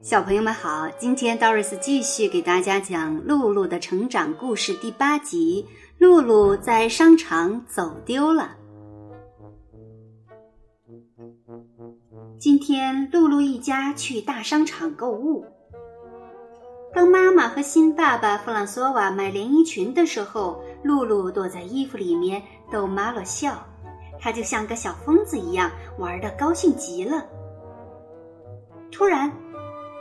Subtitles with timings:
[0.00, 5.66] 小朋友们好，今天 Doris 继续给大家讲露露的成长故事第八集。
[5.98, 8.56] 露露在商场走丢了。
[12.38, 15.44] 今天露露一家去大商场购物。
[16.94, 23.66] 当妈妈和新爸爸弗朗索瓦买连衣裙的时候，露露躲在衣服里面逗妈妈笑，
[24.18, 27.24] 她就像个小疯子一样，玩的高兴极了。
[28.90, 29.30] 突然，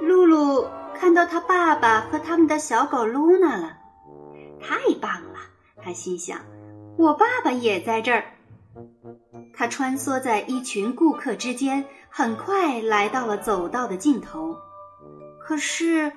[0.00, 3.76] 露露看到她爸爸和他们的小狗露娜了，
[4.60, 5.40] 太棒了！
[5.76, 6.38] 她心想
[6.96, 8.24] ：“我爸爸也在这儿。”
[9.52, 14.54] 他穿梭在一群顾客之间，很快来到了走道的尽头。
[15.40, 16.12] 可是，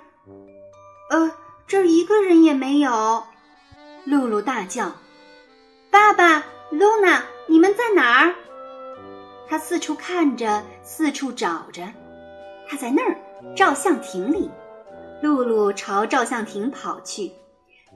[1.12, 1.32] 呃，
[1.68, 3.24] 这儿一个人也没有。
[4.06, 4.94] 露露大叫
[5.92, 8.34] ：“爸爸，露娜，你们在哪儿？”
[9.48, 11.84] 他四处看着，四处找着。
[12.68, 13.16] 他在那儿。
[13.56, 14.52] 照相亭里，
[15.20, 17.32] 露露朝照相亭跑去。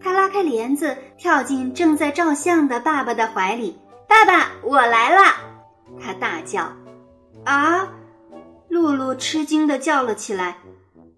[0.01, 3.79] 她拉开帘子，跳进正在照相的爸爸的怀里。
[4.09, 5.21] “爸爸，我来了！”
[6.01, 6.67] 他大叫。
[7.45, 7.87] “啊！”
[8.69, 10.57] 露露吃惊地叫了起来。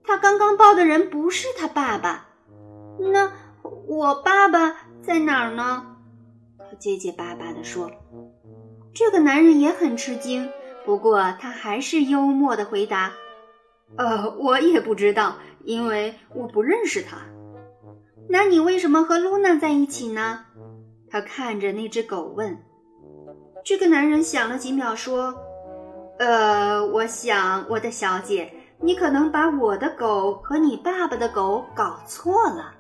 [0.08, 2.30] 他刚刚抱的人不是他爸爸。
[2.98, 3.30] 那
[3.88, 5.98] 我爸爸在哪儿呢？
[6.58, 7.92] 他结结巴巴地说。
[8.94, 10.50] 这个男人也很吃惊，
[10.86, 13.12] 不过他还是幽默地回答。
[13.98, 17.18] 呃，我也不知道，因为我不认识他。
[18.30, 20.46] 那你为什么和露娜在一起呢？
[21.10, 22.58] 他看着那只狗问。
[23.64, 25.36] 这个男人想了几秒，说
[26.18, 32.74] ：“呃，我想，我的小姐，你可能把我的狗和你爸爸的狗搞错了。”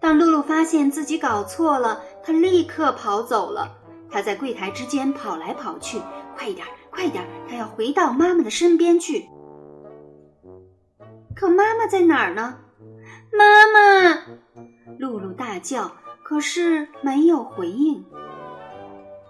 [0.00, 3.76] 当露露发现自己搞错了，她立刻跑走了。
[4.10, 6.00] 她在柜台之间跑来跑去，
[6.36, 9.28] 快点，快点，她要回到妈妈的身边去。
[11.34, 12.58] 可妈妈在哪儿呢？
[13.32, 14.22] 妈妈！
[14.98, 15.90] 露露大叫，
[16.22, 18.04] 可是没有回应。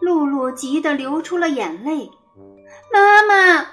[0.01, 2.11] 露露急得流出了眼泪。
[2.93, 3.67] 妈妈！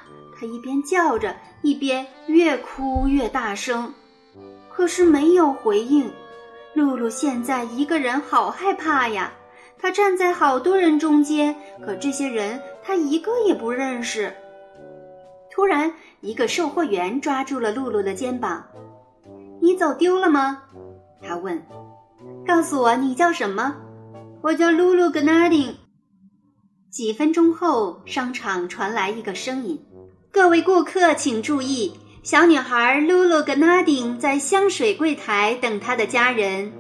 [0.44, 3.90] 她一边叫着，一边越哭越大声，
[4.70, 6.12] 可是没有回应。
[6.74, 9.32] 露露现在一个人好害怕呀！
[9.78, 11.56] 她站在好多人中间，
[11.86, 14.36] 可这些人她一个也不认识。
[15.50, 15.94] 突然。
[16.20, 18.66] 一个售货员抓住了露露的肩膀
[19.62, 20.64] ，“你走丢了吗？”
[21.22, 21.62] 他问。
[22.48, 23.76] “告诉我你叫什么
[24.42, 25.76] ？”“我叫露露格纳丁。”
[26.90, 29.86] 几分钟后，商场传来一个声音
[30.34, 36.74] ：“各位顾客请注意，小女孩露露格纳丁在香水柜台等她的家人。”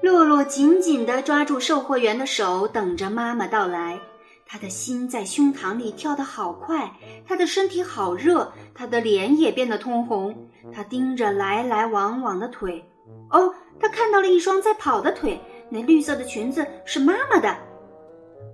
[0.00, 3.98] 露露紧紧地抓住售货员的手，等着妈妈到来。
[4.46, 6.88] 她的心在胸膛里跳得好快，
[7.26, 10.48] 她的身体好热，她的脸也变得通红。
[10.72, 12.88] 她盯着来来往往的腿，
[13.30, 15.36] 哦，她看到了一双在跑的腿。
[15.68, 17.56] 那绿色的裙子是妈妈的。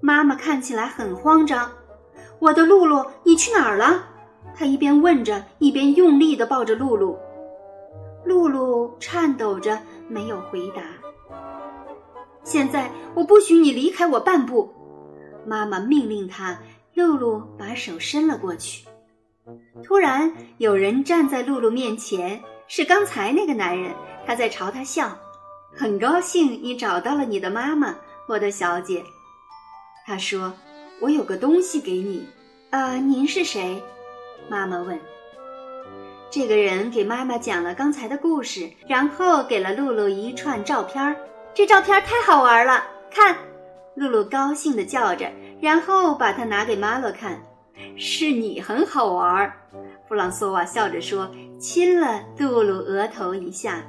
[0.01, 1.71] 妈妈看起来很慌张。
[2.43, 4.05] 我的露露，你去哪儿了？
[4.53, 7.17] 他一边问着，一边用力地抱着露露。
[8.25, 10.83] 露露颤抖着没有回答。
[12.43, 14.75] 现在我不许你离开我半步。
[15.47, 16.59] 妈妈命令他，
[16.95, 18.89] 露露把手伸了过去。
[19.85, 23.95] 突然，有人站在露露面前，是刚才那个男人。
[24.27, 25.17] 他在朝她笑，
[25.73, 27.95] 很高兴你找到了你的妈妈，
[28.27, 29.05] 我的小姐。
[30.05, 30.53] 他说
[31.01, 32.25] ：“我有个东西给你。”
[32.73, 33.83] 呃，您是谁？
[34.49, 34.99] 妈妈问。
[36.31, 41.15] 这个人给妈妈讲了刚才的故事，然后给了露露一串照片儿。
[41.53, 43.37] 这照片太好玩了，看。
[43.95, 45.31] 露露高兴地叫着，
[45.61, 47.39] 然后把它拿给马洛看。
[47.99, 49.53] 是你很好玩，
[50.09, 53.83] 弗朗索瓦笑着说，亲了露露额头一下。